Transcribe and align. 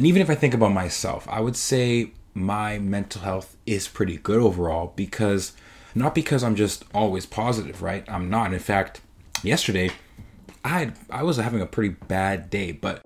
And 0.00 0.06
even 0.06 0.22
if 0.22 0.30
I 0.30 0.34
think 0.34 0.54
about 0.54 0.72
myself, 0.72 1.28
I 1.28 1.40
would 1.40 1.56
say 1.56 2.12
my 2.32 2.78
mental 2.78 3.20
health 3.20 3.58
is 3.66 3.86
pretty 3.86 4.16
good 4.16 4.40
overall 4.40 4.94
because 4.96 5.52
not 5.94 6.14
because 6.14 6.42
I'm 6.42 6.56
just 6.56 6.86
always 6.94 7.26
positive, 7.26 7.82
right? 7.82 8.02
I'm 8.08 8.30
not. 8.30 8.54
In 8.54 8.60
fact, 8.60 9.02
yesterday 9.42 9.90
I 10.64 10.68
had, 10.70 10.96
I 11.10 11.22
was 11.22 11.36
having 11.36 11.60
a 11.60 11.66
pretty 11.66 11.96
bad 12.08 12.48
day, 12.48 12.72
but 12.72 13.02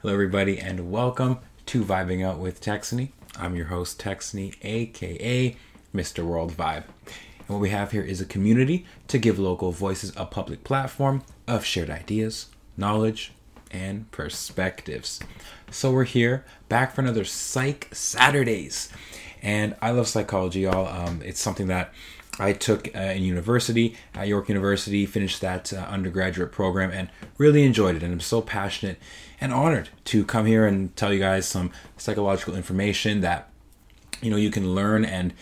Hello, 0.00 0.14
everybody, 0.14 0.60
and 0.60 0.92
welcome 0.92 1.40
to 1.66 1.82
Vibing 1.82 2.24
Out 2.24 2.38
with 2.38 2.60
Texany. 2.60 3.10
I'm 3.36 3.56
your 3.56 3.66
host, 3.66 4.00
Texany, 4.00 4.54
aka 4.62 5.56
Mr. 5.92 6.24
World 6.24 6.52
Vibe. 6.52 6.84
And 7.04 7.48
what 7.48 7.58
we 7.58 7.70
have 7.70 7.90
here 7.90 8.04
is 8.04 8.20
a 8.20 8.24
community 8.24 8.86
to 9.08 9.18
give 9.18 9.40
local 9.40 9.72
voices 9.72 10.12
a 10.16 10.24
public 10.24 10.62
platform 10.62 11.24
of 11.48 11.64
shared 11.64 11.90
ideas, 11.90 12.46
knowledge, 12.76 13.32
and 13.72 14.08
perspectives. 14.12 15.18
So 15.72 15.90
we're 15.90 16.04
here 16.04 16.44
back 16.68 16.94
for 16.94 17.00
another 17.00 17.24
Psych 17.24 17.88
Saturdays. 17.90 18.92
And 19.42 19.74
I 19.82 19.90
love 19.90 20.06
psychology, 20.06 20.60
y'all. 20.60 20.86
Um, 20.86 21.22
it's 21.24 21.40
something 21.40 21.66
that 21.66 21.92
I 22.38 22.52
took 22.52 22.94
uh, 22.94 23.00
in 23.00 23.22
university 23.22 23.96
at 24.14 24.28
York 24.28 24.48
University, 24.48 25.06
finished 25.06 25.40
that 25.40 25.72
uh, 25.72 25.78
undergraduate 25.78 26.52
program, 26.52 26.90
and 26.90 27.10
really 27.36 27.64
enjoyed 27.64 27.96
it. 27.96 28.02
And 28.02 28.12
I'm 28.12 28.20
so 28.20 28.40
passionate 28.40 28.98
and 29.40 29.52
honored 29.52 29.88
to 30.06 30.24
come 30.24 30.46
here 30.46 30.66
and 30.66 30.94
tell 30.96 31.12
you 31.12 31.18
guys 31.18 31.46
some 31.46 31.72
psychological 31.96 32.54
information 32.54 33.20
that 33.22 33.50
you 34.22 34.30
know 34.30 34.36
you 34.36 34.50
can 34.50 34.74
learn. 34.74 35.04
And 35.04 35.34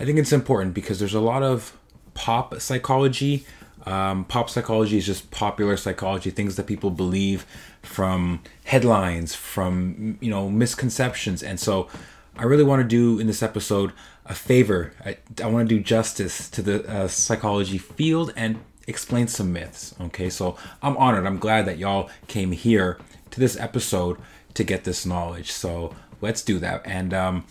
I 0.00 0.04
think 0.04 0.18
it's 0.18 0.32
important 0.32 0.74
because 0.74 0.98
there's 0.98 1.14
a 1.14 1.20
lot 1.20 1.42
of 1.42 1.76
pop 2.14 2.60
psychology. 2.60 3.46
Um, 3.84 4.24
pop 4.24 4.48
psychology 4.48 4.98
is 4.98 5.06
just 5.06 5.30
popular 5.32 5.76
psychology, 5.76 6.30
things 6.30 6.54
that 6.54 6.66
people 6.66 6.90
believe 6.90 7.44
from 7.82 8.40
headlines, 8.64 9.34
from 9.34 10.18
you 10.20 10.30
know 10.30 10.48
misconceptions, 10.50 11.42
and 11.42 11.58
so 11.58 11.88
I 12.36 12.44
really 12.44 12.64
want 12.64 12.80
to 12.80 12.88
do 12.88 13.20
in 13.20 13.26
this 13.26 13.42
episode 13.42 13.92
a 14.26 14.34
favor. 14.34 14.92
I, 15.04 15.18
I 15.42 15.46
want 15.46 15.68
to 15.68 15.74
do 15.74 15.82
justice 15.82 16.48
to 16.50 16.62
the 16.62 16.88
uh, 16.88 17.08
psychology 17.08 17.78
field 17.78 18.32
and 18.36 18.60
explain 18.86 19.28
some 19.28 19.52
myths. 19.52 19.94
Okay, 20.00 20.30
so 20.30 20.56
I'm 20.82 20.96
honored. 20.96 21.26
I'm 21.26 21.38
glad 21.38 21.66
that 21.66 21.78
y'all 21.78 22.10
came 22.28 22.52
here 22.52 22.98
to 23.30 23.40
this 23.40 23.56
episode 23.56 24.18
to 24.54 24.64
get 24.64 24.84
this 24.84 25.06
knowledge. 25.06 25.50
So 25.50 25.94
let's 26.20 26.42
do 26.42 26.58
that. 26.58 26.82
And 26.84 27.12
um, 27.14 27.44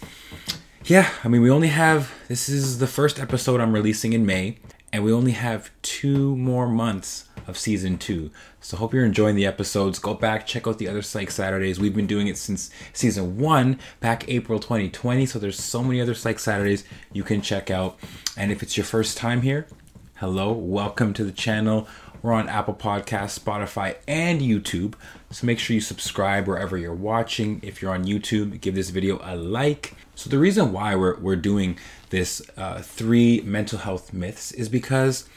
yeah, 0.85 1.09
I 1.23 1.27
mean, 1.27 1.41
we 1.41 1.49
only 1.49 1.69
have 1.69 2.11
this 2.27 2.49
is 2.49 2.79
the 2.79 2.87
first 2.87 3.19
episode 3.19 3.59
I'm 3.59 3.73
releasing 3.73 4.13
in 4.13 4.25
May, 4.25 4.57
and 4.91 5.03
we 5.03 5.11
only 5.11 5.31
have 5.31 5.71
two 5.81 6.35
more 6.37 6.67
months 6.67 7.27
of 7.47 7.57
season 7.57 7.97
two. 7.97 8.31
So 8.59 8.77
hope 8.77 8.93
you're 8.93 9.05
enjoying 9.05 9.35
the 9.35 9.45
episodes. 9.45 9.99
Go 9.99 10.13
back, 10.13 10.45
check 10.45 10.67
out 10.67 10.77
the 10.77 10.87
other 10.87 11.01
Psych 11.01 11.31
Saturdays. 11.31 11.79
We've 11.79 11.95
been 11.95 12.07
doing 12.07 12.27
it 12.27 12.37
since 12.37 12.69
season 12.93 13.37
one, 13.37 13.79
back 13.99 14.27
April 14.27 14.59
2020. 14.59 15.25
So 15.25 15.39
there's 15.39 15.61
so 15.61 15.83
many 15.83 16.01
other 16.01 16.13
Psych 16.13 16.39
Saturdays 16.39 16.83
you 17.13 17.23
can 17.23 17.41
check 17.41 17.69
out. 17.69 17.97
And 18.37 18.51
if 18.51 18.63
it's 18.63 18.77
your 18.77 18.85
first 18.85 19.17
time 19.17 19.41
here, 19.41 19.67
hello, 20.15 20.51
welcome 20.51 21.13
to 21.13 21.23
the 21.23 21.31
channel. 21.31 21.87
We're 22.21 22.33
on 22.33 22.49
Apple 22.49 22.75
Podcasts, 22.75 23.39
Spotify, 23.39 23.95
and 24.07 24.41
YouTube. 24.41 24.93
So 25.31 25.47
make 25.47 25.57
sure 25.57 25.73
you 25.73 25.81
subscribe 25.81 26.47
wherever 26.47 26.77
you're 26.77 26.93
watching. 26.93 27.59
If 27.63 27.81
you're 27.81 27.93
on 27.93 28.05
YouTube, 28.05 28.61
give 28.61 28.75
this 28.75 28.91
video 28.91 29.19
a 29.23 29.35
like. 29.35 29.95
So 30.13 30.29
the 30.29 30.37
reason 30.37 30.71
why 30.71 30.95
we're, 30.95 31.17
we're 31.17 31.35
doing 31.35 31.79
this 32.11 32.41
uh, 32.57 32.81
three 32.81 33.41
mental 33.41 33.79
health 33.79 34.13
myths 34.13 34.51
is 34.51 34.69
because 34.69 35.27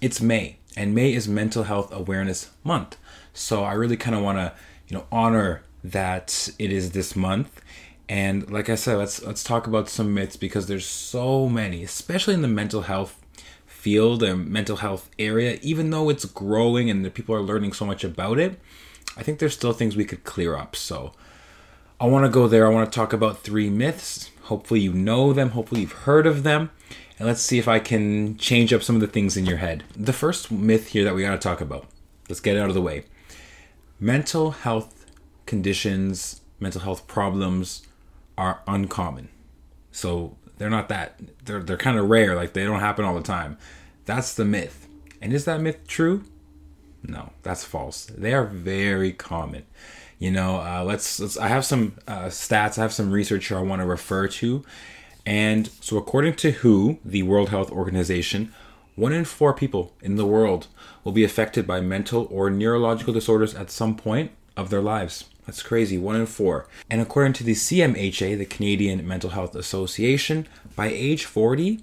it's 0.00 0.20
May 0.20 0.58
and 0.76 0.94
May 0.94 1.12
is 1.12 1.28
Mental 1.28 1.64
Health 1.64 1.92
Awareness 1.92 2.50
Month. 2.64 2.96
So 3.34 3.64
I 3.64 3.72
really 3.72 3.96
kind 3.96 4.16
of 4.16 4.22
want 4.22 4.38
to, 4.38 4.52
you 4.88 4.96
know, 4.96 5.06
honor 5.10 5.62
that 5.84 6.50
it 6.58 6.72
is 6.72 6.92
this 6.92 7.16
month. 7.16 7.60
And 8.08 8.50
like 8.50 8.68
I 8.68 8.74
said, 8.74 8.98
let's 8.98 9.22
let's 9.22 9.42
talk 9.42 9.66
about 9.66 9.88
some 9.88 10.12
myths 10.14 10.36
because 10.36 10.66
there's 10.66 10.86
so 10.86 11.48
many, 11.48 11.82
especially 11.82 12.34
in 12.34 12.42
the 12.42 12.48
mental 12.48 12.82
health 12.82 13.18
field 13.66 14.22
and 14.22 14.48
mental 14.48 14.76
health 14.76 15.08
area. 15.18 15.58
Even 15.62 15.90
though 15.90 16.08
it's 16.08 16.24
growing 16.24 16.90
and 16.90 17.04
the 17.04 17.10
people 17.10 17.34
are 17.34 17.40
learning 17.40 17.72
so 17.72 17.86
much 17.86 18.04
about 18.04 18.38
it, 18.38 18.60
I 19.16 19.22
think 19.22 19.38
there's 19.38 19.54
still 19.54 19.72
things 19.72 19.96
we 19.96 20.04
could 20.04 20.24
clear 20.24 20.56
up. 20.56 20.76
So 20.76 21.12
I 22.00 22.06
want 22.06 22.24
to 22.24 22.30
go 22.30 22.48
there. 22.48 22.66
I 22.66 22.70
want 22.70 22.90
to 22.90 22.94
talk 22.94 23.12
about 23.12 23.38
three 23.38 23.70
myths. 23.70 24.30
Hopefully 24.42 24.80
you 24.80 24.92
know 24.92 25.32
them. 25.32 25.50
Hopefully 25.50 25.82
you've 25.82 25.92
heard 25.92 26.26
of 26.26 26.42
them 26.42 26.70
and 27.22 27.28
let's 27.28 27.40
see 27.40 27.60
if 27.60 27.68
I 27.68 27.78
can 27.78 28.36
change 28.36 28.72
up 28.72 28.82
some 28.82 28.96
of 28.96 29.00
the 29.00 29.06
things 29.06 29.36
in 29.36 29.46
your 29.46 29.58
head. 29.58 29.84
The 29.94 30.12
first 30.12 30.50
myth 30.50 30.88
here 30.88 31.04
that 31.04 31.14
we 31.14 31.22
got 31.22 31.30
to 31.30 31.38
talk 31.38 31.60
about, 31.60 31.86
let's 32.28 32.40
get 32.40 32.56
it 32.56 32.58
out 32.58 32.68
of 32.68 32.74
the 32.74 32.82
way. 32.82 33.04
Mental 34.00 34.50
health 34.50 35.06
conditions, 35.46 36.40
mental 36.58 36.80
health 36.80 37.06
problems 37.06 37.86
are 38.36 38.60
uncommon. 38.66 39.28
So 39.92 40.36
they're 40.58 40.68
not 40.68 40.88
that, 40.88 41.20
they're, 41.44 41.62
they're 41.62 41.76
kind 41.76 41.96
of 41.96 42.10
rare, 42.10 42.34
like 42.34 42.54
they 42.54 42.64
don't 42.64 42.80
happen 42.80 43.04
all 43.04 43.14
the 43.14 43.22
time. 43.22 43.56
That's 44.04 44.34
the 44.34 44.44
myth. 44.44 44.88
And 45.20 45.32
is 45.32 45.44
that 45.44 45.60
myth 45.60 45.86
true? 45.86 46.24
No, 47.04 47.30
that's 47.44 47.62
false. 47.62 48.06
They 48.06 48.34
are 48.34 48.46
very 48.46 49.12
common. 49.12 49.62
You 50.18 50.32
know, 50.32 50.56
uh, 50.56 50.82
let's, 50.84 51.20
let's. 51.20 51.38
I 51.38 51.46
have 51.46 51.64
some 51.64 51.98
uh, 52.08 52.24
stats. 52.24 52.78
I 52.78 52.82
have 52.82 52.92
some 52.92 53.12
research 53.12 53.52
I 53.52 53.60
want 53.60 53.80
to 53.80 53.86
refer 53.86 54.26
to, 54.26 54.64
and 55.24 55.68
so, 55.80 55.96
according 55.96 56.34
to 56.36 56.50
WHO, 56.50 56.98
the 57.04 57.22
World 57.22 57.50
Health 57.50 57.70
Organization, 57.70 58.52
one 58.94 59.12
in 59.12 59.24
four 59.24 59.54
people 59.54 59.94
in 60.02 60.16
the 60.16 60.26
world 60.26 60.66
will 61.04 61.12
be 61.12 61.24
affected 61.24 61.66
by 61.66 61.80
mental 61.80 62.26
or 62.30 62.50
neurological 62.50 63.14
disorders 63.14 63.54
at 63.54 63.70
some 63.70 63.96
point 63.96 64.32
of 64.56 64.70
their 64.70 64.82
lives. 64.82 65.24
That's 65.46 65.62
crazy, 65.62 65.98
one 65.98 66.16
in 66.16 66.26
four. 66.26 66.68
And 66.90 67.00
according 67.00 67.32
to 67.34 67.44
the 67.44 67.54
CMHA, 67.54 68.38
the 68.38 68.44
Canadian 68.44 69.06
Mental 69.06 69.30
Health 69.30 69.54
Association, 69.54 70.46
by 70.76 70.88
age 70.88 71.24
40, 71.24 71.80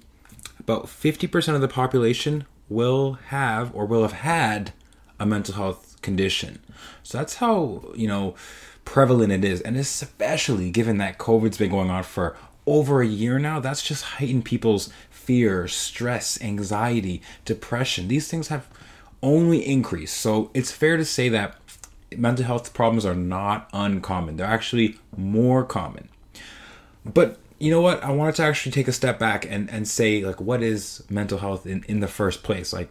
about 0.58 0.86
50% 0.86 1.54
of 1.54 1.60
the 1.60 1.68
population 1.68 2.46
will 2.68 3.14
have 3.26 3.74
or 3.74 3.86
will 3.86 4.02
have 4.02 4.12
had 4.12 4.72
a 5.18 5.26
mental 5.26 5.54
health 5.54 6.00
condition. 6.00 6.60
So 7.02 7.18
that's 7.18 7.36
how, 7.36 7.92
you 7.94 8.06
know, 8.06 8.34
prevalent 8.84 9.32
it 9.32 9.44
is. 9.44 9.60
And 9.60 9.76
especially 9.76 10.70
given 10.70 10.98
that 10.98 11.18
COVID's 11.18 11.58
been 11.58 11.70
going 11.70 11.90
on 11.90 12.04
for 12.04 12.36
over 12.70 13.02
a 13.02 13.06
year 13.06 13.38
now, 13.38 13.60
that's 13.60 13.82
just 13.82 14.04
heightened 14.04 14.44
people's 14.44 14.90
fear, 15.10 15.68
stress, 15.68 16.40
anxiety, 16.42 17.20
depression. 17.44 18.08
These 18.08 18.28
things 18.28 18.48
have 18.48 18.68
only 19.22 19.66
increased. 19.66 20.16
So 20.16 20.50
it's 20.54 20.72
fair 20.72 20.96
to 20.96 21.04
say 21.04 21.28
that 21.28 21.56
mental 22.16 22.44
health 22.44 22.72
problems 22.72 23.04
are 23.04 23.14
not 23.14 23.68
uncommon. 23.72 24.36
They're 24.36 24.46
actually 24.46 24.98
more 25.16 25.64
common. 25.64 26.08
But 27.04 27.38
you 27.58 27.70
know 27.70 27.80
what? 27.80 28.02
I 28.02 28.10
wanted 28.10 28.36
to 28.36 28.44
actually 28.44 28.72
take 28.72 28.88
a 28.88 28.92
step 28.92 29.18
back 29.18 29.44
and, 29.48 29.70
and 29.70 29.86
say, 29.86 30.24
like, 30.24 30.40
what 30.40 30.62
is 30.62 31.04
mental 31.10 31.38
health 31.38 31.66
in, 31.66 31.84
in 31.84 32.00
the 32.00 32.08
first 32.08 32.42
place? 32.42 32.72
Like, 32.72 32.90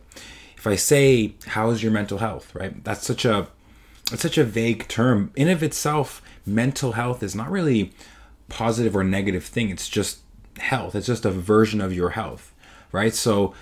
if 0.56 0.68
I 0.68 0.75
say, 0.75 1.34
how 1.47 1.72
is 1.72 1.81
your 1.81 1.91
mental 1.91 2.19
health, 2.19 2.53
right? 2.53 2.84
That's 2.84 3.06
such 3.06 3.25
a 3.25 3.47
it's 4.12 4.23
such 4.23 4.38
a 4.38 4.44
vague 4.44 4.88
term. 4.88 5.31
In 5.35 5.50
of 5.50 5.62
itself, 5.62 6.22
mental 6.45 6.94
health 6.94 7.22
is 7.22 7.35
not 7.35 7.51
really 7.51 7.94
positive 8.49 8.95
or 8.95 9.03
negative 9.03 9.45
thing. 9.45 9.69
It's 9.69 9.87
just 9.87 10.19
health. 10.57 10.95
It's 10.95 11.07
just 11.07 11.25
a 11.25 11.31
version 11.31 11.81
of 11.81 11.93
your 11.93 12.11
health, 12.11 12.53
right? 12.91 13.13
So 13.13 13.53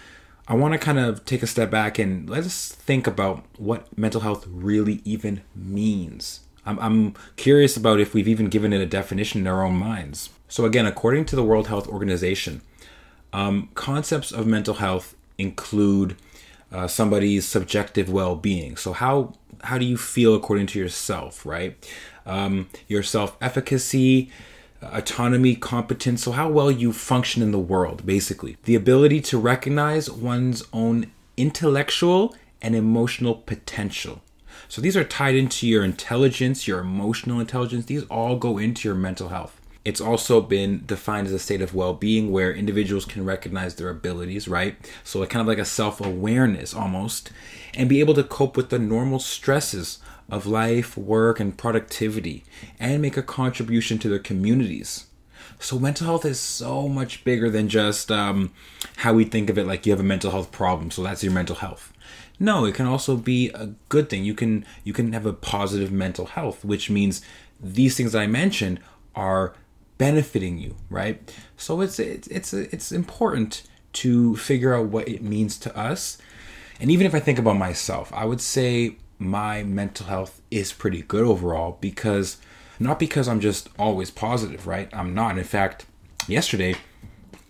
I 0.47 0.55
want 0.55 0.73
to 0.73 0.77
kind 0.77 0.97
of 0.97 1.25
take 1.25 1.43
a 1.43 1.47
step 1.47 1.69
back 1.69 1.99
and 1.99 2.29
let 2.29 2.45
us 2.45 2.69
think 2.71 3.05
about 3.05 3.43
what 3.57 3.95
mental 3.97 4.21
health 4.21 4.47
really 4.47 5.01
even 5.03 5.41
means. 5.55 6.41
I'm, 6.65 6.79
I'm 6.79 7.13
curious 7.35 7.75
about 7.75 7.99
if 7.99 8.13
we've 8.13 8.27
even 8.27 8.47
given 8.47 8.73
it 8.73 8.81
a 8.81 8.85
definition 8.85 9.41
in 9.41 9.47
our 9.47 9.63
own 9.63 9.75
minds. 9.75 10.29
So, 10.47 10.65
again, 10.65 10.85
according 10.85 11.25
to 11.25 11.35
the 11.35 11.43
World 11.43 11.67
Health 11.67 11.87
Organization, 11.87 12.61
um, 13.33 13.69
concepts 13.75 14.31
of 14.31 14.47
mental 14.47 14.75
health 14.75 15.15
include 15.37 16.15
uh, 16.71 16.87
somebody's 16.87 17.45
subjective 17.45 18.09
well-being. 18.09 18.77
So, 18.77 18.93
how 18.93 19.33
how 19.63 19.77
do 19.77 19.85
you 19.85 19.97
feel 19.97 20.35
according 20.35 20.67
to 20.67 20.79
yourself, 20.79 21.45
right? 21.45 21.75
Um, 22.25 22.69
your 22.87 23.01
self-efficacy, 23.01 24.29
autonomy, 24.81 25.55
competence, 25.55 26.23
so 26.23 26.31
how 26.31 26.49
well 26.49 26.71
you 26.71 26.93
function 26.93 27.41
in 27.41 27.51
the 27.51 27.59
world, 27.59 28.05
basically. 28.05 28.57
The 28.63 28.75
ability 28.75 29.21
to 29.21 29.37
recognize 29.37 30.09
one's 30.09 30.63
own 30.73 31.11
intellectual 31.35 32.35
and 32.61 32.75
emotional 32.75 33.35
potential. 33.35 34.21
So 34.67 34.81
these 34.81 34.97
are 34.97 35.03
tied 35.03 35.35
into 35.35 35.67
your 35.67 35.83
intelligence, 35.83 36.67
your 36.67 36.79
emotional 36.79 37.39
intelligence. 37.39 37.85
These 37.85 38.03
all 38.05 38.37
go 38.37 38.57
into 38.57 38.87
your 38.87 38.95
mental 38.95 39.29
health. 39.29 39.56
It's 39.87 40.01
also 40.01 40.41
been 40.41 40.83
defined 40.85 41.27
as 41.27 41.33
a 41.33 41.39
state 41.39 41.61
of 41.61 41.73
well-being 41.73 42.29
where 42.29 42.51
individuals 42.51 43.05
can 43.05 43.23
recognize 43.23 43.75
their 43.75 43.89
abilities, 43.89 44.45
right? 44.45 44.75
So 45.05 45.25
kind 45.25 45.39
of 45.39 45.47
like 45.47 45.59
a 45.59 45.63
self-awareness 45.63 46.73
almost 46.73 47.31
and 47.73 47.87
be 47.87 48.01
able 48.01 48.13
to 48.15 48.23
cope 48.25 48.57
with 48.57 48.69
the 48.69 48.79
normal 48.79 49.19
stresses 49.19 49.99
of 50.29 50.45
life, 50.45 50.97
work, 50.97 51.39
and 51.39 51.57
productivity 51.57 52.43
and 52.77 53.01
make 53.01 53.15
a 53.15 53.23
contribution 53.23 53.97
to 53.99 54.09
their 54.09 54.19
communities. 54.19 55.05
So 55.57 55.79
mental 55.79 56.05
health 56.05 56.25
is 56.25 56.37
so 56.37 56.89
much 56.89 57.23
bigger 57.23 57.49
than 57.49 57.69
just 57.69 58.11
um, 58.11 58.51
how 58.97 59.13
we 59.13 59.23
think 59.23 59.49
of 59.49 59.57
it 59.57 59.65
like 59.65 59.85
you 59.85 59.93
have 59.93 60.01
a 60.01 60.03
mental 60.03 60.31
health 60.31 60.51
problem, 60.51 60.91
so 60.91 61.01
that's 61.01 61.23
your 61.23 61.31
mental 61.31 61.55
health. 61.55 61.93
No, 62.41 62.65
it 62.65 62.75
can 62.75 62.87
also 62.87 63.15
be 63.15 63.51
a 63.51 63.67
good 63.87 64.09
thing. 64.09 64.25
You 64.25 64.33
can 64.33 64.65
you 64.83 64.91
can 64.91 65.13
have 65.13 65.25
a 65.25 65.33
positive 65.33 65.93
mental 65.93 66.25
health, 66.25 66.65
which 66.65 66.89
means 66.89 67.21
these 67.59 67.95
things 67.95 68.13
I 68.13 68.27
mentioned 68.27 68.79
are 69.15 69.55
benefiting 69.97 70.57
you, 70.57 70.75
right? 70.89 71.33
So 71.57 71.81
it's 71.81 71.99
it's 71.99 72.27
it's 72.27 72.53
it's 72.53 72.91
important 72.91 73.63
to 73.93 74.35
figure 74.35 74.73
out 74.73 74.87
what 74.87 75.07
it 75.07 75.21
means 75.21 75.57
to 75.59 75.77
us. 75.77 76.17
And 76.79 76.91
even 76.91 77.07
if 77.07 77.15
I 77.15 77.19
think 77.19 77.39
about 77.39 77.57
myself, 77.57 78.11
I 78.13 78.25
would 78.25 78.41
say 78.41 78.97
my 79.19 79.63
mental 79.63 80.05
health 80.05 80.41
is 80.51 80.71
pretty 80.71 81.01
good 81.01 81.23
overall 81.23 81.77
because 81.81 82.37
not 82.79 82.99
because 82.99 83.27
I'm 83.27 83.39
just 83.39 83.69
always 83.79 84.11
positive, 84.11 84.67
right? 84.67 84.89
I'm 84.93 85.15
not. 85.15 85.37
In 85.37 85.43
fact, 85.43 85.85
yesterday 86.27 86.75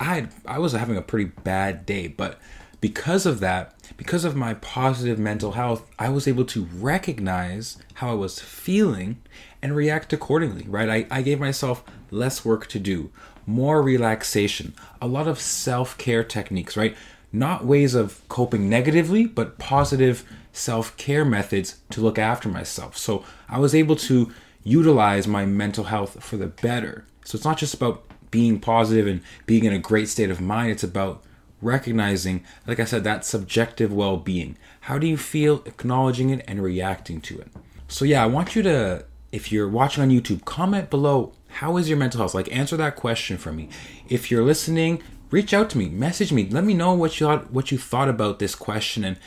I 0.00 0.04
had, 0.04 0.32
I 0.46 0.58
was 0.58 0.72
having 0.72 0.96
a 0.96 1.02
pretty 1.02 1.32
bad 1.42 1.84
day, 1.84 2.06
but 2.06 2.38
because 2.80 3.26
of 3.26 3.40
that, 3.40 3.74
because 3.96 4.24
of 4.24 4.36
my 4.36 4.54
positive 4.54 5.18
mental 5.18 5.52
health, 5.52 5.88
I 5.98 6.08
was 6.08 6.28
able 6.28 6.44
to 6.46 6.68
recognize 6.74 7.76
how 7.94 8.10
I 8.10 8.14
was 8.14 8.38
feeling 8.38 9.20
and 9.62 9.74
react 9.74 10.12
accordingly, 10.12 10.64
right? 10.68 10.88
I, 10.88 11.06
I 11.10 11.22
gave 11.22 11.40
myself 11.40 11.84
less 12.10 12.44
work 12.44 12.66
to 12.68 12.78
do, 12.78 13.10
more 13.46 13.82
relaxation, 13.82 14.74
a 15.00 15.06
lot 15.06 15.26
of 15.26 15.40
self 15.40 15.96
care 15.98 16.24
techniques, 16.24 16.76
right? 16.76 16.96
Not 17.32 17.64
ways 17.64 17.94
of 17.94 18.26
coping 18.28 18.68
negatively, 18.68 19.26
but 19.26 19.58
positive 19.58 20.24
self 20.52 20.96
care 20.96 21.24
methods 21.24 21.80
to 21.90 22.00
look 22.00 22.18
after 22.18 22.48
myself. 22.48 22.96
So 22.96 23.24
I 23.48 23.58
was 23.58 23.74
able 23.74 23.96
to 23.96 24.32
utilize 24.64 25.26
my 25.26 25.46
mental 25.46 25.84
health 25.84 26.22
for 26.22 26.36
the 26.36 26.46
better. 26.46 27.04
So 27.24 27.36
it's 27.36 27.44
not 27.44 27.58
just 27.58 27.74
about 27.74 28.04
being 28.30 28.60
positive 28.60 29.06
and 29.06 29.20
being 29.46 29.64
in 29.64 29.72
a 29.72 29.78
great 29.78 30.08
state 30.08 30.30
of 30.30 30.40
mind, 30.40 30.70
it's 30.70 30.84
about 30.84 31.22
recognizing, 31.60 32.44
like 32.66 32.80
I 32.80 32.84
said, 32.84 33.04
that 33.04 33.24
subjective 33.24 33.92
well 33.92 34.16
being. 34.16 34.56
How 34.82 34.98
do 34.98 35.06
you 35.06 35.16
feel 35.16 35.62
acknowledging 35.66 36.30
it 36.30 36.44
and 36.46 36.62
reacting 36.62 37.20
to 37.22 37.40
it? 37.40 37.48
So, 37.88 38.04
yeah, 38.04 38.22
I 38.22 38.26
want 38.26 38.54
you 38.54 38.62
to, 38.62 39.04
if 39.32 39.52
you're 39.52 39.68
watching 39.68 40.02
on 40.02 40.10
YouTube, 40.10 40.44
comment 40.44 40.90
below 40.90 41.32
how 41.48 41.76
is 41.76 41.88
your 41.88 41.98
mental 41.98 42.18
health? 42.20 42.34
Like, 42.34 42.54
answer 42.54 42.76
that 42.76 42.96
question 42.96 43.38
for 43.38 43.52
me. 43.52 43.68
If 44.08 44.30
you're 44.30 44.44
listening, 44.44 45.02
reach 45.30 45.52
out 45.52 45.70
to 45.70 45.78
me, 45.78 45.88
message 45.88 46.32
me, 46.32 46.48
let 46.48 46.64
me 46.64 46.74
know 46.74 46.94
what 46.94 47.18
you 47.18 47.26
thought, 47.26 47.52
what 47.52 47.72
you 47.72 47.78
thought 47.78 48.08
about 48.08 48.38
this 48.38 48.54
question 48.54 49.04
and 49.04 49.18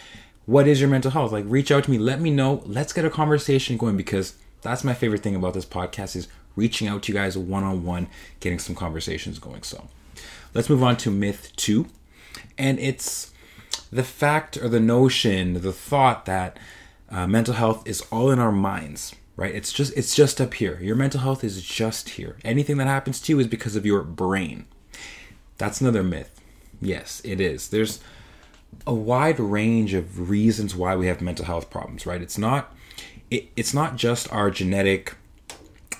what 0.45 0.67
is 0.67 0.79
your 0.79 0.89
mental 0.89 1.11
health. 1.11 1.31
Like, 1.31 1.45
reach 1.47 1.71
out 1.71 1.85
to 1.85 1.91
me, 1.91 1.97
let 1.97 2.19
me 2.19 2.29
know. 2.29 2.63
Let's 2.65 2.93
get 2.93 3.05
a 3.05 3.09
conversation 3.09 3.77
going 3.77 3.97
because 3.97 4.35
that's 4.61 4.83
my 4.83 4.93
favorite 4.93 5.23
thing 5.23 5.35
about 5.35 5.53
this 5.53 5.65
podcast 5.65 6.15
is 6.15 6.27
reaching 6.55 6.87
out 6.87 7.03
to 7.03 7.11
you 7.11 7.17
guys 7.17 7.37
one 7.37 7.63
on 7.63 7.83
one, 7.83 8.07
getting 8.39 8.59
some 8.59 8.75
conversations 8.75 9.39
going. 9.39 9.63
So, 9.63 9.87
let's 10.53 10.69
move 10.69 10.83
on 10.83 10.97
to 10.97 11.11
myth 11.11 11.51
two 11.55 11.87
and 12.57 12.79
it's 12.79 13.31
the 13.91 14.03
fact 14.03 14.57
or 14.57 14.69
the 14.69 14.79
notion, 14.79 15.53
the 15.61 15.73
thought 15.73 16.25
that 16.25 16.57
uh, 17.09 17.27
mental 17.27 17.55
health 17.55 17.87
is 17.87 18.01
all 18.11 18.31
in 18.31 18.39
our 18.39 18.51
minds, 18.51 19.13
right? 19.41 19.55
It's 19.55 19.73
just 19.73 19.97
it's 19.97 20.13
just 20.13 20.39
up 20.39 20.53
here. 20.53 20.77
Your 20.79 20.95
mental 20.95 21.21
health 21.21 21.43
is 21.43 21.63
just 21.63 22.09
here. 22.09 22.37
Anything 22.45 22.77
that 22.77 22.85
happens 22.85 23.19
to 23.21 23.31
you 23.31 23.39
is 23.39 23.47
because 23.47 23.75
of 23.75 23.87
your 23.87 24.03
brain. 24.03 24.67
That's 25.57 25.81
another 25.81 26.03
myth. 26.03 26.39
Yes, 26.79 27.23
it 27.25 27.41
is. 27.41 27.69
There's 27.69 27.99
a 28.85 28.93
wide 28.93 29.39
range 29.39 29.95
of 29.95 30.29
reasons 30.29 30.75
why 30.75 30.95
we 30.95 31.07
have 31.07 31.21
mental 31.21 31.45
health 31.45 31.71
problems, 31.71 32.05
right? 32.05 32.21
It's 32.21 32.37
not 32.37 32.75
it, 33.31 33.49
it's 33.55 33.73
not 33.73 33.95
just 33.95 34.31
our 34.31 34.51
genetic 34.51 35.15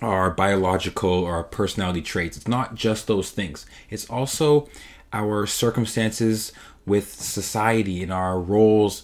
our 0.03 0.29
biological 0.29 1.09
or 1.09 1.33
our 1.33 1.43
personality 1.43 2.03
traits. 2.03 2.37
It's 2.37 2.47
not 2.47 2.75
just 2.75 3.07
those 3.07 3.31
things. 3.31 3.65
It's 3.89 4.07
also 4.07 4.69
our 5.11 5.47
circumstances 5.47 6.51
with 6.85 7.11
society 7.11 8.03
and 8.03 8.13
our 8.13 8.39
roles 8.39 9.03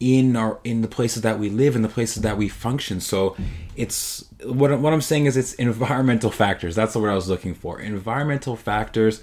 in 0.00 0.34
our 0.34 0.58
in 0.64 0.80
the 0.80 0.88
places 0.88 1.22
that 1.22 1.38
we 1.38 1.48
live 1.48 1.76
in 1.76 1.82
the 1.82 1.88
places 1.88 2.22
that 2.22 2.36
we 2.36 2.48
function. 2.48 3.00
So 3.00 3.36
it's 3.76 4.24
what, 4.42 4.78
what 4.80 4.92
i'm 4.92 5.00
saying 5.02 5.26
is 5.26 5.36
it's 5.36 5.54
environmental 5.54 6.30
factors. 6.30 6.74
That's 6.74 6.94
what 6.94 7.08
i 7.08 7.14
was 7.14 7.28
looking 7.28 7.54
for. 7.54 7.80
Environmental 7.80 8.56
factors. 8.56 9.22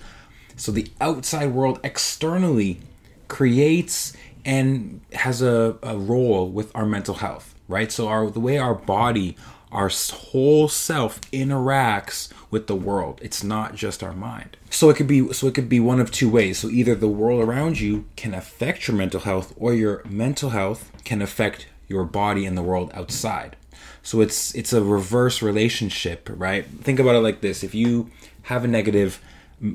So 0.56 0.72
the 0.72 0.90
outside 1.02 1.52
world 1.52 1.80
externally 1.84 2.80
creates 3.28 4.14
and 4.46 5.02
has 5.14 5.42
a, 5.42 5.78
a 5.84 5.98
role 5.98 6.50
with 6.50 6.74
our 6.76 6.86
mental 6.86 7.16
health 7.16 7.54
right? 7.68 7.92
So 7.92 8.08
our 8.08 8.30
the 8.30 8.40
way 8.40 8.58
our 8.58 8.74
body 8.74 9.36
our 9.72 9.90
whole 9.90 10.68
self 10.68 11.20
interacts 11.32 12.32
with 12.50 12.68
the 12.68 12.76
world. 12.76 13.20
It's 13.22 13.44
not 13.44 13.76
just 13.76 14.02
our 14.02 14.14
mind. 14.14 14.58
So 14.70 14.90
it 14.90 14.96
could 14.96 15.08
be 15.08 15.32
so 15.34 15.48
it 15.48 15.56
could 15.56 15.70
be 15.70 15.80
one 15.80 16.00
of 16.00 16.12
two 16.12 16.30
ways. 16.30 16.60
So 16.60 16.70
either 16.70 16.96
the 16.96 17.08
world 17.08 17.42
around 17.42 17.80
you 17.80 18.06
can 18.16 18.34
affect 18.34 18.88
your 18.88 18.96
mental 18.96 19.22
health 19.22 19.54
or 19.58 19.74
your 19.74 20.02
mental 20.06 20.52
health 20.52 20.92
can 21.04 21.22
affect 21.22 21.68
your 21.88 22.06
body 22.06 22.46
and 22.46 22.58
the 22.58 22.62
world 22.62 22.92
outside. 22.94 23.56
So 24.04 24.22
it's 24.22 24.56
it's 24.56 24.74
a 24.74 24.84
reverse 24.84 25.42
relationship 25.42 26.30
right? 26.32 26.66
Think 26.66 27.00
about 27.00 27.16
it 27.16 27.20
like 27.22 27.42
this. 27.42 27.64
If 27.64 27.76
you 27.76 28.10
have 28.44 28.64
a 28.64 28.68
negative 28.68 29.22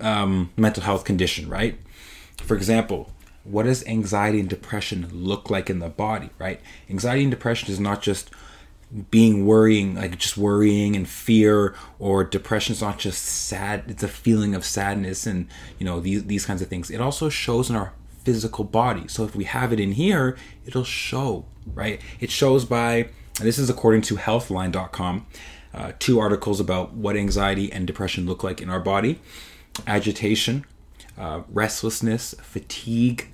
um, 0.01 0.51
mental 0.57 0.83
health 0.83 1.05
condition 1.05 1.49
right? 1.49 1.79
For 2.39 2.57
example 2.57 3.11
what 3.45 3.65
does 3.65 3.85
anxiety 3.87 4.39
and 4.39 4.49
depression 4.49 5.09
look 5.13 5.51
like 5.51 5.69
in 5.69 5.81
the 5.81 5.89
body 5.89 6.31
right? 6.39 6.61
Anxiety 6.89 7.23
and 7.23 7.31
depression 7.31 7.71
is 7.71 7.81
not 7.81 8.01
just 8.01 8.31
being 9.11 9.47
worrying 9.47 9.95
like 9.95 10.19
just 10.19 10.37
worrying 10.37 10.95
and 10.95 11.09
fear 11.09 11.75
or 11.99 12.25
depression 12.25 12.75
is 12.75 12.83
not 12.83 12.99
just 12.99 13.23
sad 13.23 13.85
it's 13.89 14.03
a 14.03 14.09
feeling 14.09 14.55
of 14.55 14.65
sadness 14.65 15.27
and 15.27 15.49
you 15.79 15.87
know 15.87 15.99
these 15.99 16.25
these 16.25 16.45
kinds 16.45 16.61
of 16.61 16.69
things. 16.69 16.91
It 16.91 17.01
also 17.01 17.29
shows 17.29 17.71
in 17.71 17.77
our 17.77 17.95
physical 18.25 18.65
body. 18.65 19.09
So 19.09 19.25
if 19.25 19.35
we 19.35 19.45
have 19.45 19.73
it 19.73 19.81
in 19.81 19.93
here 19.93 20.37
it'll 20.67 20.85
show 20.85 21.47
right? 21.75 22.01
It 22.21 22.31
shows 22.31 22.65
by 22.65 23.09
this 23.41 23.59
is 23.59 23.71
according 23.71 24.03
to 24.03 24.17
healthline.com 24.17 25.27
uh, 25.75 25.93
two 25.99 26.19
articles 26.21 26.61
about 26.61 26.93
what 26.93 27.17
anxiety 27.17 27.73
and 27.73 27.87
depression 27.87 28.27
look 28.27 28.45
like 28.45 28.61
in 28.61 28.69
our 28.69 28.81
body. 28.81 29.21
Agitation 29.87 30.67
uh, 31.19 31.43
restlessness 31.51 32.35
fatigue 32.43 33.29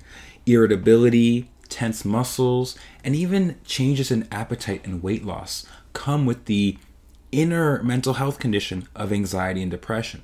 irritability 0.45 1.49
tense 1.69 2.03
muscles, 2.03 2.75
and 3.03 3.15
even 3.15 3.55
changes 3.63 4.11
in 4.11 4.27
appetite 4.31 4.81
and 4.85 5.03
weight 5.03 5.23
loss 5.23 5.65
come 5.93 6.25
with 6.25 6.45
the 6.45 6.77
inner 7.31 7.81
mental 7.83 8.15
health 8.15 8.39
condition 8.39 8.87
of 8.95 9.13
anxiety 9.13 9.61
and 9.61 9.71
depression. 9.71 10.23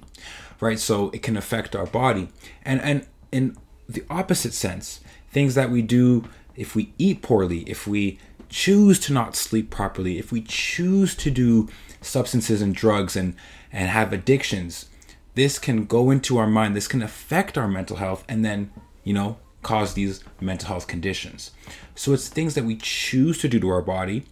Right? 0.59 0.79
So 0.79 1.09
it 1.11 1.21
can 1.21 1.37
affect 1.37 1.75
our 1.75 1.85
body. 1.85 2.29
And 2.63 2.81
and 2.81 3.05
in 3.31 3.57
the 3.87 4.03
opposite 4.09 4.53
sense, 4.53 5.01
things 5.31 5.55
that 5.55 5.69
we 5.69 5.81
do 5.81 6.25
if 6.55 6.75
we 6.75 6.93
eat 6.97 7.21
poorly, 7.21 7.59
if 7.69 7.85
we 7.85 8.17
choose 8.49 8.99
to 8.99 9.13
not 9.13 9.35
sleep 9.35 9.69
properly, 9.69 10.17
if 10.17 10.31
we 10.31 10.41
choose 10.41 11.15
to 11.15 11.29
do 11.29 11.67
substances 12.01 12.61
and 12.61 12.73
drugs 12.73 13.15
and 13.15 13.35
and 13.71 13.89
have 13.89 14.13
addictions, 14.13 14.89
this 15.33 15.59
can 15.59 15.85
go 15.85 16.09
into 16.09 16.37
our 16.37 16.47
mind, 16.47 16.75
this 16.75 16.87
can 16.87 17.01
affect 17.01 17.57
our 17.57 17.67
mental 17.67 17.97
health 17.97 18.23
and 18.29 18.45
then, 18.45 18.71
you 19.03 19.13
know, 19.13 19.37
cause 19.65 19.95
these 19.95 20.23
mental 20.39 20.67
health 20.67 20.85
conditions. 20.85 21.49
So 21.95 22.13
it's 22.13 22.29
things 22.29 22.53
that 22.53 22.65
we 22.65 22.77
choose 22.77 23.39
to 23.39 23.49
do 23.49 23.59
to 23.59 23.69
our 23.69 23.81
body, 23.81 24.25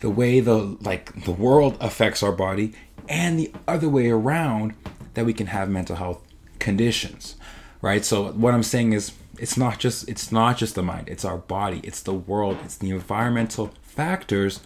the 0.00 0.10
way 0.10 0.40
the 0.40 0.76
like 0.80 1.24
the 1.24 1.30
world 1.30 1.78
affects 1.80 2.20
our 2.20 2.32
body, 2.32 2.74
and 3.08 3.38
the 3.38 3.52
other 3.68 3.88
way 3.88 4.10
around 4.10 4.74
that 5.14 5.24
we 5.24 5.32
can 5.32 5.46
have 5.46 5.70
mental 5.70 5.94
health 5.94 6.20
conditions. 6.58 7.36
Right? 7.80 8.04
So 8.04 8.32
what 8.32 8.54
I'm 8.54 8.64
saying 8.64 8.92
is 8.92 9.12
it's 9.38 9.56
not 9.56 9.78
just 9.78 10.08
it's 10.08 10.32
not 10.32 10.58
just 10.58 10.74
the 10.74 10.82
mind, 10.82 11.08
it's 11.08 11.24
our 11.24 11.38
body, 11.38 11.80
it's 11.84 12.02
the 12.02 12.14
world, 12.14 12.58
it's 12.64 12.76
the 12.76 12.90
environmental 12.90 13.70
factors 13.82 14.60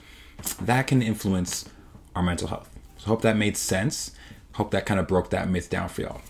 that 0.62 0.86
can 0.86 1.02
influence 1.02 1.68
our 2.14 2.22
mental 2.22 2.48
health. 2.48 2.70
So 2.96 3.08
hope 3.08 3.20
that 3.20 3.36
made 3.36 3.58
sense. 3.58 4.12
Hope 4.54 4.70
that 4.70 4.86
kind 4.86 4.98
of 4.98 5.06
broke 5.06 5.28
that 5.28 5.50
myth 5.50 5.68
down 5.68 5.90
for 5.90 6.00
y'all. 6.00 6.22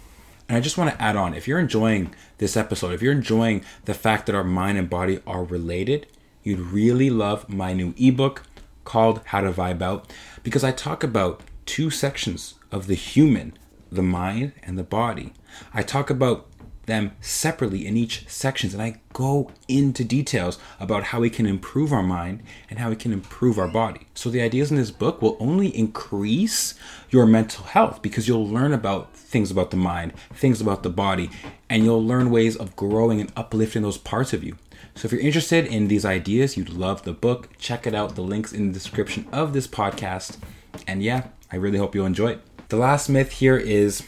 And 0.48 0.56
I 0.56 0.60
just 0.60 0.78
want 0.78 0.90
to 0.90 1.02
add 1.02 1.16
on 1.16 1.34
if 1.34 1.48
you're 1.48 1.58
enjoying 1.58 2.14
this 2.38 2.56
episode, 2.56 2.92
if 2.92 3.02
you're 3.02 3.12
enjoying 3.12 3.64
the 3.84 3.94
fact 3.94 4.26
that 4.26 4.34
our 4.34 4.44
mind 4.44 4.78
and 4.78 4.88
body 4.88 5.20
are 5.26 5.44
related, 5.44 6.06
you'd 6.42 6.60
really 6.60 7.10
love 7.10 7.48
my 7.48 7.72
new 7.72 7.94
ebook 7.98 8.42
called 8.84 9.20
How 9.26 9.40
to 9.40 9.50
Vibe 9.50 9.82
Out 9.82 10.12
because 10.44 10.62
I 10.62 10.70
talk 10.70 11.02
about 11.02 11.40
two 11.64 11.90
sections 11.90 12.54
of 12.70 12.86
the 12.86 12.94
human, 12.94 13.54
the 13.90 14.02
mind 14.02 14.52
and 14.62 14.78
the 14.78 14.84
body. 14.84 15.32
I 15.74 15.82
talk 15.82 16.10
about 16.10 16.46
them 16.86 17.10
separately 17.20 17.84
in 17.84 17.96
each 17.96 18.28
sections 18.28 18.72
and 18.72 18.80
I 18.80 19.00
go 19.12 19.50
into 19.66 20.04
details 20.04 20.60
about 20.78 21.04
how 21.04 21.20
we 21.20 21.30
can 21.30 21.44
improve 21.46 21.92
our 21.92 22.02
mind 22.02 22.44
and 22.70 22.78
how 22.78 22.90
we 22.90 22.96
can 22.96 23.12
improve 23.12 23.58
our 23.58 23.66
body. 23.66 24.06
So 24.14 24.30
the 24.30 24.40
ideas 24.40 24.70
in 24.70 24.76
this 24.76 24.92
book 24.92 25.20
will 25.20 25.36
only 25.40 25.76
increase 25.76 26.74
your 27.10 27.26
mental 27.26 27.64
health 27.64 28.02
because 28.02 28.28
you'll 28.28 28.46
learn 28.46 28.72
about 28.72 29.10
things 29.36 29.50
about 29.50 29.70
the 29.70 29.76
mind, 29.76 30.14
things 30.32 30.62
about 30.62 30.82
the 30.82 30.88
body, 30.88 31.28
and 31.68 31.84
you'll 31.84 32.02
learn 32.02 32.30
ways 32.30 32.56
of 32.56 32.74
growing 32.74 33.20
and 33.20 33.30
uplifting 33.36 33.82
those 33.82 33.98
parts 33.98 34.32
of 34.32 34.42
you. 34.42 34.56
So 34.94 35.04
if 35.04 35.12
you're 35.12 35.20
interested 35.20 35.66
in 35.66 35.88
these 35.88 36.06
ideas, 36.06 36.56
you'd 36.56 36.70
love 36.70 37.02
the 37.02 37.12
book, 37.12 37.50
check 37.58 37.86
it 37.86 37.94
out. 37.94 38.14
The 38.14 38.22
links 38.22 38.54
in 38.54 38.68
the 38.68 38.72
description 38.72 39.26
of 39.32 39.52
this 39.52 39.66
podcast. 39.66 40.38
And 40.86 41.02
yeah, 41.02 41.26
I 41.52 41.56
really 41.56 41.76
hope 41.76 41.94
you'll 41.94 42.06
enjoy 42.06 42.28
it. 42.28 42.68
The 42.70 42.78
last 42.78 43.10
myth 43.10 43.30
here 43.30 43.58
is 43.58 44.04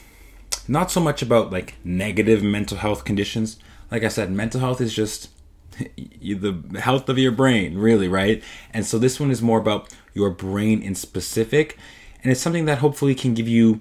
not 0.66 0.90
so 0.90 0.98
much 0.98 1.20
about 1.20 1.52
like 1.52 1.74
negative 1.84 2.42
mental 2.42 2.78
health 2.78 3.04
conditions. 3.04 3.58
Like 3.90 4.04
I 4.04 4.08
said, 4.08 4.30
mental 4.30 4.60
health 4.60 4.80
is 4.80 4.94
just 4.94 5.28
the 5.78 6.80
health 6.80 7.10
of 7.10 7.18
your 7.18 7.32
brain, 7.32 7.76
really, 7.76 8.08
right? 8.08 8.42
And 8.72 8.86
so 8.86 8.98
this 8.98 9.20
one 9.20 9.30
is 9.30 9.42
more 9.42 9.58
about 9.58 9.94
your 10.14 10.30
brain 10.30 10.80
in 10.80 10.94
specific. 10.94 11.76
And 12.22 12.32
it's 12.32 12.40
something 12.40 12.64
that 12.64 12.78
hopefully 12.78 13.14
can 13.14 13.34
give 13.34 13.46
you 13.46 13.80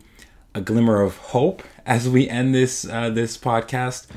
a 0.58 0.62
glimmer 0.62 1.02
of 1.02 1.18
hope 1.18 1.64
as 1.86 2.10
we 2.10 2.28
end 2.28 2.54
this 2.54 2.88
uh, 2.88 3.10
this 3.10 3.38
podcast 3.38 4.08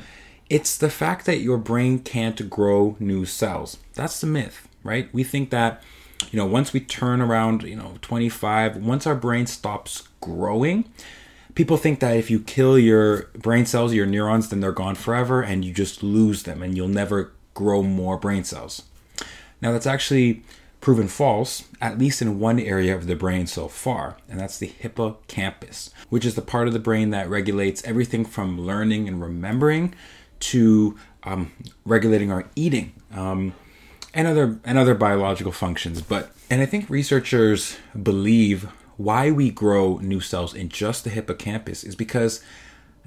it's 0.51 0.77
the 0.77 0.89
fact 0.89 1.25
that 1.27 1.39
your 1.39 1.57
brain 1.57 1.97
can't 1.99 2.49
grow 2.49 2.97
new 2.99 3.23
cells. 3.23 3.77
That's 3.93 4.19
the 4.19 4.27
myth, 4.27 4.67
right? 4.83 5.07
We 5.13 5.23
think 5.23 5.49
that, 5.51 5.81
you 6.29 6.35
know, 6.35 6.45
once 6.45 6.73
we 6.73 6.81
turn 6.81 7.21
around, 7.21 7.63
you 7.63 7.77
know, 7.77 7.93
25, 8.01 8.75
once 8.75 9.07
our 9.07 9.15
brain 9.15 9.47
stops 9.47 10.09
growing, 10.19 10.91
people 11.55 11.77
think 11.77 12.01
that 12.01 12.17
if 12.17 12.29
you 12.29 12.41
kill 12.41 12.77
your 12.77 13.29
brain 13.37 13.65
cells, 13.65 13.93
your 13.93 14.05
neurons, 14.05 14.49
then 14.49 14.59
they're 14.59 14.73
gone 14.73 14.95
forever 14.95 15.41
and 15.41 15.63
you 15.63 15.73
just 15.73 16.03
lose 16.03 16.43
them 16.43 16.61
and 16.61 16.75
you'll 16.75 16.89
never 16.89 17.31
grow 17.53 17.81
more 17.81 18.17
brain 18.17 18.43
cells. 18.43 18.83
Now, 19.61 19.71
that's 19.71 19.87
actually 19.87 20.43
proven 20.81 21.07
false, 21.07 21.65
at 21.79 21.97
least 21.97 22.21
in 22.21 22.39
one 22.39 22.59
area 22.59 22.95
of 22.95 23.05
the 23.05 23.15
brain 23.15 23.45
so 23.45 23.67
far, 23.67 24.17
and 24.27 24.39
that's 24.39 24.57
the 24.57 24.67
hippocampus, 24.67 25.91
which 26.09 26.25
is 26.25 26.35
the 26.35 26.41
part 26.41 26.67
of 26.67 26.73
the 26.73 26.79
brain 26.79 27.11
that 27.11 27.29
regulates 27.29 27.83
everything 27.83 28.25
from 28.25 28.59
learning 28.59 29.07
and 29.07 29.21
remembering 29.21 29.93
to 30.39 30.97
um, 31.23 31.51
regulating 31.85 32.31
our 32.31 32.45
eating 32.55 32.93
um, 33.13 33.53
and 34.13 34.27
other 34.27 34.59
and 34.65 34.77
other 34.77 34.95
biological 34.95 35.51
functions. 35.51 36.01
But 36.01 36.31
and 36.49 36.61
I 36.61 36.65
think 36.65 36.89
researchers 36.89 37.77
believe 38.01 38.67
why 38.97 39.31
we 39.31 39.51
grow 39.51 39.97
new 39.97 40.19
cells 40.19 40.53
in 40.53 40.69
just 40.69 41.03
the 41.03 41.09
hippocampus 41.09 41.83
is 41.83 41.95
because 41.95 42.43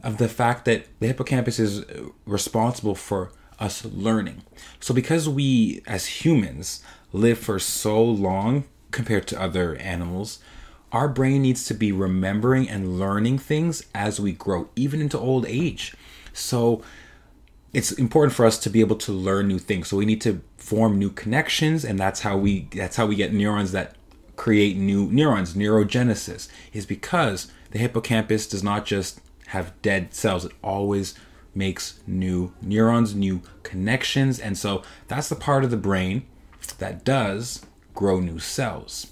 of 0.03 0.19
the 0.19 0.29
fact 0.29 0.65
that 0.65 0.87
the 1.01 1.09
hippocampus 1.09 1.59
is 1.59 1.85
responsible 2.27 2.95
for 2.95 3.33
us 3.59 3.85
learning. 3.85 4.43
So 4.81 4.93
because 4.95 5.29
we 5.29 5.83
as 5.87 6.25
humans 6.25 6.83
live 7.13 7.39
for 7.39 7.59
so 7.59 8.03
long 8.03 8.65
compared 8.91 9.27
to 9.29 9.41
other 9.41 9.77
animals, 9.77 10.41
our 10.93 11.09
brain 11.09 11.43
needs 11.43 11.65
to 11.67 11.75
be 11.75 11.91
remembering 11.91 12.69
and 12.69 12.99
learning 12.99 13.39
things 13.39 13.85
as 13.95 14.21
we 14.21 14.33
grow, 14.33 14.69
even 14.77 15.01
into 15.01 15.19
old 15.19 15.45
age. 15.47 15.95
So 16.33 16.83
it's 17.73 17.91
important 17.91 18.33
for 18.33 18.47
us 18.47 18.59
to 18.61 18.71
be 18.71 18.81
able 18.81 18.97
to 18.97 19.13
learn 19.13 19.49
new 19.49 19.59
things. 19.59 19.89
So 19.89 19.97
we 19.97 20.07
need 20.07 20.21
to 20.23 20.41
form 20.57 20.99
new 20.99 21.11
connections, 21.11 21.85
and 21.85 21.99
that's 21.99 22.21
how 22.21 22.37
we 22.37 22.69
that's 22.73 22.97
how 22.97 23.07
we 23.07 23.17
get 23.17 23.33
neurons 23.33 23.73
that 23.73 23.97
create 24.37 24.77
new 24.77 25.11
neurons. 25.11 25.55
Neurogenesis 25.55 26.49
is 26.73 26.87
because 26.87 27.51
the 27.73 27.79
hippocampus 27.81 28.47
does 28.47 28.63
not 28.63 28.87
just 28.87 29.21
have 29.49 29.81
dead 29.83 30.15
cells; 30.15 30.45
it 30.45 30.53
always 30.63 31.15
makes 31.55 32.01
new 32.07 32.53
neurons, 32.61 33.15
new 33.15 33.43
connections, 33.63 34.39
and 34.39 34.57
so 34.59 34.83
that's 35.09 35.29
the 35.29 35.37
part 35.37 35.65
of 35.65 35.71
the 35.71 35.77
brain 35.77 36.25
that 36.79 37.05
does 37.05 37.65
grow 37.95 38.21
new 38.21 38.39
cells. 38.39 39.09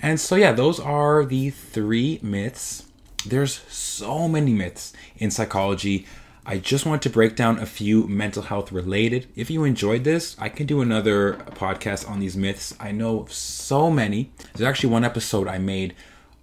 And 0.00 0.20
so 0.20 0.36
yeah, 0.36 0.52
those 0.52 0.78
are 0.78 1.24
the 1.24 1.50
three 1.50 2.20
myths. 2.22 2.86
There's 3.26 3.60
so 3.68 4.28
many 4.28 4.52
myths 4.52 4.92
in 5.16 5.30
psychology 5.30 6.06
I 6.50 6.56
just 6.56 6.86
want 6.86 7.02
to 7.02 7.10
break 7.10 7.36
down 7.36 7.58
a 7.58 7.66
few 7.66 8.08
mental 8.08 8.42
health 8.42 8.72
related. 8.72 9.26
If 9.36 9.50
you 9.50 9.64
enjoyed 9.64 10.04
this, 10.04 10.34
I 10.38 10.48
can 10.48 10.64
do 10.64 10.80
another 10.80 11.34
podcast 11.50 12.08
on 12.08 12.20
these 12.20 12.38
myths. 12.38 12.74
I 12.80 12.90
know 12.90 13.26
so 13.28 13.90
many. 13.90 14.32
There's 14.54 14.66
actually 14.66 14.88
one 14.88 15.04
episode 15.04 15.46
I 15.46 15.58
made 15.58 15.94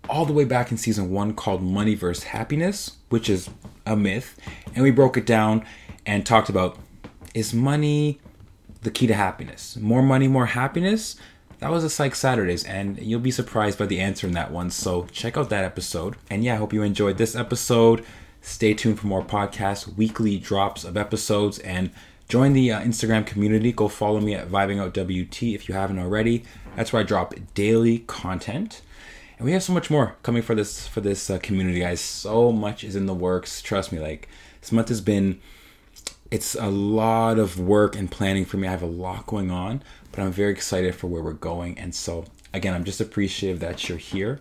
all 0.09 0.25
the 0.25 0.33
way 0.33 0.45
back 0.45 0.71
in 0.71 0.77
season 0.77 1.11
one 1.11 1.33
called 1.33 1.61
Money 1.61 1.95
versus 1.95 2.25
Happiness, 2.25 2.97
which 3.09 3.29
is 3.29 3.49
a 3.85 3.95
myth. 3.95 4.37
And 4.73 4.83
we 4.83 4.91
broke 4.91 5.17
it 5.17 5.25
down 5.25 5.65
and 6.05 6.25
talked 6.25 6.49
about 6.49 6.77
is 7.33 7.53
money 7.53 8.19
the 8.81 8.91
key 8.91 9.07
to 9.07 9.13
happiness? 9.13 9.75
More 9.75 10.01
money, 10.01 10.27
more 10.27 10.45
happiness? 10.45 11.17
That 11.59 11.71
was 11.71 11.83
a 11.83 11.89
Psych 11.89 12.15
Saturdays, 12.15 12.63
and 12.63 12.99
you'll 12.99 13.19
be 13.19 13.31
surprised 13.31 13.79
by 13.79 13.85
the 13.85 13.99
answer 13.99 14.27
in 14.27 14.33
that 14.33 14.51
one. 14.51 14.69
So 14.69 15.07
check 15.11 15.37
out 15.37 15.49
that 15.49 15.63
episode. 15.63 16.15
And 16.29 16.43
yeah, 16.43 16.53
I 16.53 16.57
hope 16.57 16.73
you 16.73 16.83
enjoyed 16.83 17.17
this 17.17 17.35
episode. 17.35 18.05
Stay 18.41 18.73
tuned 18.73 18.99
for 18.99 19.07
more 19.07 19.23
podcasts, 19.23 19.95
weekly 19.95 20.37
drops 20.37 20.83
of 20.83 20.97
episodes, 20.97 21.59
and 21.59 21.91
join 22.29 22.53
the 22.53 22.71
uh, 22.71 22.81
Instagram 22.81 23.25
community. 23.25 23.71
Go 23.71 23.87
follow 23.87 24.19
me 24.19 24.35
at 24.35 24.49
Vibing 24.49 24.79
Out 24.79 24.93
WT 24.95 25.43
if 25.43 25.67
you 25.67 25.75
haven't 25.75 25.99
already. 25.99 26.43
That's 26.75 26.93
where 26.93 27.01
I 27.01 27.03
drop 27.03 27.33
daily 27.53 27.99
content. 27.99 28.81
And 29.37 29.45
we 29.45 29.51
have 29.51 29.63
so 29.63 29.73
much 29.73 29.89
more 29.89 30.15
coming 30.23 30.41
for 30.41 30.55
this 30.55 30.87
for 30.87 31.01
this 31.01 31.29
uh, 31.29 31.39
community, 31.39 31.79
guys. 31.79 31.99
So 31.99 32.51
much 32.51 32.83
is 32.83 32.95
in 32.95 33.05
the 33.05 33.13
works. 33.13 33.61
Trust 33.61 33.91
me, 33.91 33.99
like 33.99 34.29
this 34.61 34.71
month 34.71 34.89
has 34.89 35.01
been 35.01 35.41
it's 36.31 36.55
a 36.55 36.67
lot 36.67 37.37
of 37.37 37.59
work 37.59 37.95
and 37.95 38.09
planning 38.09 38.45
for 38.45 38.57
me. 38.57 38.67
I 38.67 38.71
have 38.71 38.81
a 38.81 38.87
lot 38.87 39.27
going 39.27 39.51
on, 39.51 39.83
but 40.11 40.21
I'm 40.21 40.31
very 40.31 40.51
excited 40.51 40.95
for 40.95 41.07
where 41.07 41.21
we're 41.21 41.33
going. 41.33 41.77
And 41.77 41.93
so, 41.93 42.25
again, 42.53 42.73
I'm 42.73 42.83
just 42.83 42.99
appreciative 42.99 43.59
that 43.59 43.87
you're 43.87 43.97
here. 43.97 44.39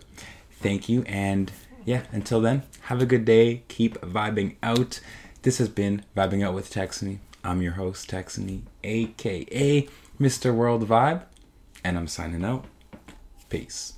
Thank 0.59 0.89
you 0.89 1.03
and 1.03 1.51
yeah, 1.85 2.01
until 2.11 2.41
then, 2.41 2.63
have 2.81 3.01
a 3.01 3.05
good 3.05 3.25
day. 3.25 3.63
Keep 3.67 4.01
vibing 4.01 4.55
out. 4.63 4.99
This 5.43 5.59
has 5.59 5.69
been 5.69 6.03
Vibing 6.17 6.43
Out 6.43 6.55
with 6.55 6.73
Texany. 6.73 7.19
I'm 7.43 7.61
your 7.61 7.73
host, 7.73 8.09
Texany, 8.09 8.63
aka 8.83 9.87
Mr. 10.19 10.55
World 10.55 10.87
Vibe, 10.87 11.21
and 11.83 11.95
I'm 11.95 12.07
signing 12.07 12.43
out. 12.43 12.65
Peace. 13.49 13.93